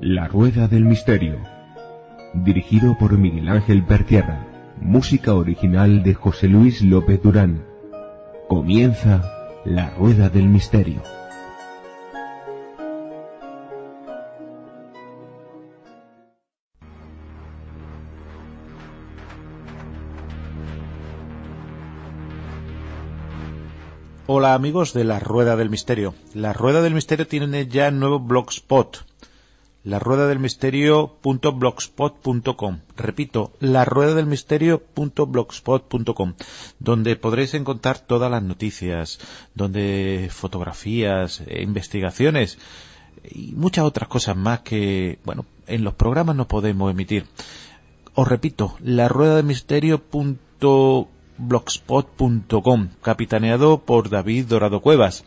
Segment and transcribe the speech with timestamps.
[0.00, 1.36] La Rueda del Misterio.
[2.34, 4.46] Dirigido por Miguel Ángel Pertierra.
[4.80, 7.64] Música original de José Luis López Durán.
[8.48, 9.22] Comienza
[9.64, 11.02] La Rueda del Misterio.
[24.34, 26.14] Hola amigos de la Rueda del Misterio.
[26.32, 29.04] La Rueda del Misterio tiene ya nuevo blogspot.
[29.84, 32.78] La rueda del misterio.blogspot.com.
[32.96, 36.34] Repito, la rueda del misterio.blogspot.com,
[36.78, 39.20] donde podréis encontrar todas las noticias,
[39.54, 42.56] donde fotografías, e investigaciones
[43.30, 47.26] y muchas otras cosas más que, bueno, en los programas no podemos emitir.
[48.14, 49.44] Os repito, la rueda del
[51.42, 55.24] misterio.blogspot.com, capitaneado por David Dorado Cuevas.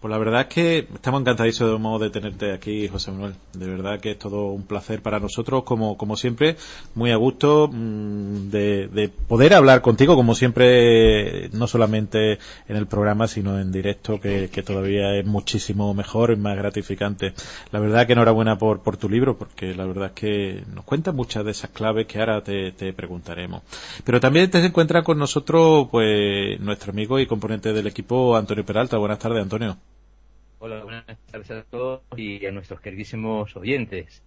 [0.00, 3.34] Pues la verdad es que estamos encantadísimos de tenerte aquí, José Manuel.
[3.52, 6.56] De verdad que es todo un placer para nosotros, como, como siempre,
[6.94, 13.28] muy a gusto mm, de, poder hablar contigo, como siempre, no solamente en el programa,
[13.28, 17.34] sino en directo, que, todavía es muchísimo mejor y más gratificante.
[17.70, 21.12] La verdad que enhorabuena por, por tu libro, porque la verdad es que nos cuenta
[21.12, 23.62] muchas de esas claves que ahora te, te preguntaremos.
[24.04, 28.96] Pero también te encuentra con nosotros, pues, nuestro amigo y componente del equipo, Antonio Peralta.
[28.96, 29.76] Buenas tardes, Antonio.
[30.62, 34.22] Hola, buenas tardes a todos y a nuestros queridísimos oyentes.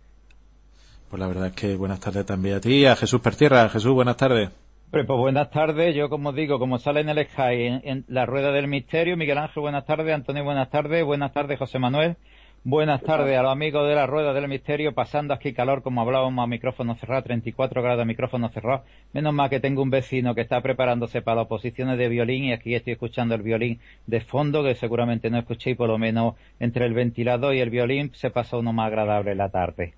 [1.07, 3.69] Pues la verdad es que buenas tardes también a ti y a Jesús Pertierra.
[3.69, 4.49] Jesús, buenas tardes.
[4.89, 8.51] Pues, pues buenas tardes, yo como digo, como sale en el Sky en, la rueda
[8.51, 12.17] del misterio, Miguel Ángel, buenas tardes, Antonio, buenas tardes, buenas tardes, José Manuel,
[12.65, 16.41] Buenas tardes a los amigos de la Rueda del Misterio, pasando aquí calor, como hablábamos,
[16.41, 18.85] a micrófono cerrado, 34 grados de micrófono cerrado.
[19.11, 22.53] Menos mal que tengo un vecino que está preparándose para las oposiciones de violín y
[22.53, 26.85] aquí estoy escuchando el violín de fondo, que seguramente no escuché, por lo menos entre
[26.85, 29.93] el ventilador y el violín se pasa uno más agradable la tarde.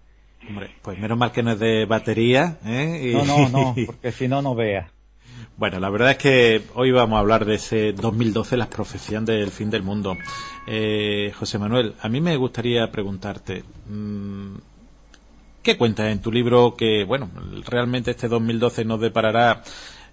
[0.49, 3.11] Hombre, pues menos mal que no es de batería, ¿eh?
[3.13, 4.87] No, no, no, porque si no, no vea.
[5.57, 9.51] Bueno, la verdad es que hoy vamos a hablar de ese 2012, las profecías del
[9.51, 10.17] fin del mundo.
[10.67, 14.55] Eh, José Manuel, a mí me gustaría preguntarte, mm,
[15.63, 17.29] ¿qué cuentas en tu libro que, bueno,
[17.69, 19.63] realmente este 2012 nos deparará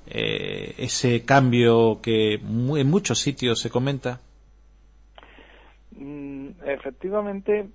[0.07, 4.21] eh, ese cambio que en muchos sitios se comenta?
[5.91, 7.69] Mm, efectivamente,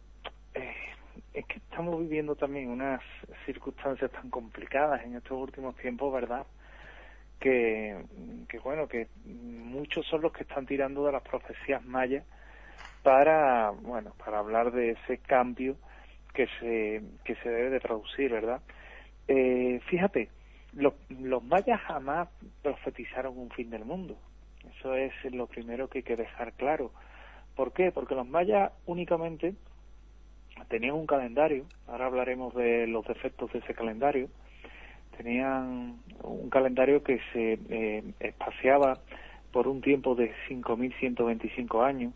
[0.54, 0.74] eh,
[1.34, 3.02] es que estamos viviendo también unas
[3.46, 6.46] circunstancias tan complicadas en estos últimos tiempos, ¿verdad?
[7.40, 7.96] Que,
[8.64, 12.26] bueno, que muchos son los que están tirando de las profecías mayas
[13.04, 15.78] para, bueno, para hablar de ese cambio
[16.34, 18.62] que se, que se debe de traducir, ¿verdad?
[19.28, 20.30] Eh, fíjate,
[20.74, 22.30] los, los mayas jamás
[22.62, 24.18] profetizaron un fin del mundo.
[24.78, 26.92] Eso es lo primero que hay que dejar claro.
[27.56, 27.92] ¿Por qué?
[27.92, 29.56] Porque los mayas únicamente
[30.70, 34.30] tenían un calendario, ahora hablaremos de los defectos de ese calendario,
[35.18, 39.00] tenían un calendario que se eh, espaciaba
[39.52, 42.14] por un tiempo de 5.125 años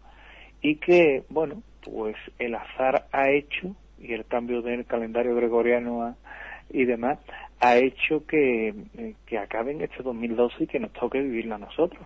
[0.62, 6.16] y que, bueno, pues el azar ha hecho, y el cambio del calendario gregoriano
[6.70, 7.20] y demás,
[7.60, 11.60] ha hecho que, eh, que acabe en este 2012 y que nos toque vivirlo a
[11.60, 12.06] nosotros.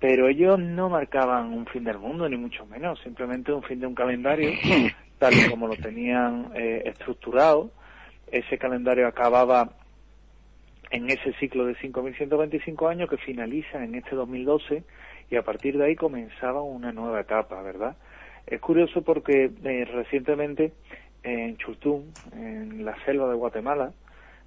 [0.00, 3.86] Pero ellos no marcaban un fin del mundo, ni mucho menos, simplemente un fin de
[3.86, 4.50] un calendario,
[5.18, 7.70] tal y como lo tenían eh, estructurado.
[8.30, 9.70] Ese calendario acababa
[10.90, 14.84] en ese ciclo de 5.125 años que finaliza en este 2012
[15.30, 17.96] y a partir de ahí comenzaba una nueva etapa, ¿verdad?
[18.46, 20.72] Es curioso porque eh, recientemente
[21.22, 23.92] en Chultún, en la selva de Guatemala,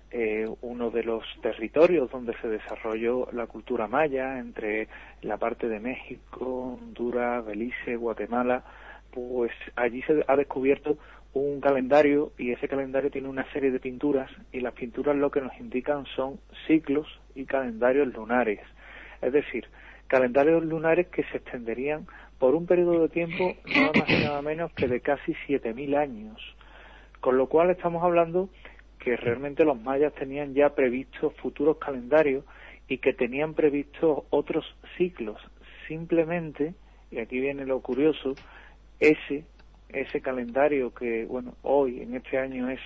[0.10, 4.88] eh, uno de los territorios donde se desarrolló la cultura maya, entre
[5.22, 8.64] la parte de México, Honduras, Belice, Guatemala,
[9.12, 10.98] pues allí se ha descubierto
[11.34, 15.42] un calendario y ese calendario tiene una serie de pinturas y las pinturas lo que
[15.42, 18.60] nos indican son ciclos y calendarios lunares.
[19.22, 19.66] Es decir,
[20.08, 22.06] calendarios lunares que se extenderían
[22.38, 26.56] por un periodo de tiempo nada más y nada menos que de casi 7.000 años.
[27.22, 28.50] Con lo cual estamos hablando
[29.00, 32.44] que realmente los mayas tenían ya previstos futuros calendarios
[32.88, 34.66] y que tenían previstos otros
[34.98, 35.42] ciclos.
[35.88, 36.74] Simplemente,
[37.10, 38.36] y aquí viene lo curioso,
[39.02, 39.44] ese
[39.94, 42.80] ese calendario que, bueno, hoy, en este año es,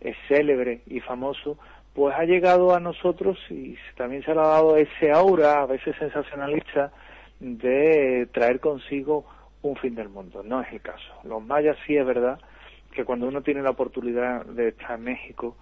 [0.00, 1.58] es célebre y famoso,
[1.94, 5.96] pues ha llegado a nosotros y también se le ha dado ese aura, a veces
[5.98, 6.92] sensacionalista,
[7.40, 9.24] de traer consigo
[9.62, 10.42] un fin del mundo.
[10.42, 11.12] No es el caso.
[11.24, 12.38] Los mayas sí es verdad
[12.92, 15.56] que cuando uno tiene la oportunidad de estar en México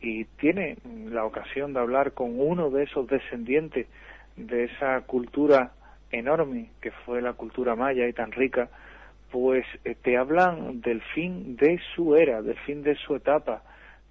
[0.00, 0.78] y tiene
[1.10, 3.86] la ocasión de hablar con uno de esos descendientes
[4.36, 5.72] de esa cultura
[6.10, 8.68] enorme que fue la cultura maya y tan rica,
[9.30, 13.62] pues eh, te hablan del fin de su era, del fin de su etapa.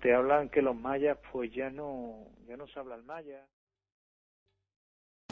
[0.01, 3.43] Te hablan que los mayas pues ya no, ya no se habla el maya.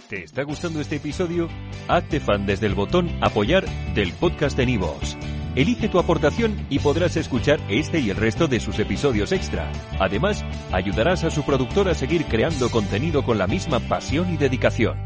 [0.09, 1.49] ¿Te está gustando este episodio?
[1.87, 3.65] Hazte fan desde el botón apoyar
[3.95, 5.17] del podcast de Nivos.
[5.55, 9.71] Elige tu aportación y podrás escuchar este y el resto de sus episodios extra.
[9.99, 15.04] Además, ayudarás a su productor a seguir creando contenido con la misma pasión y dedicación.